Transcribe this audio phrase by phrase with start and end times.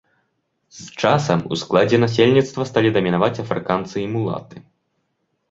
[0.83, 4.55] З часам у складзе насельніцтва сталі дамінаваць афрыканцы і мулаты.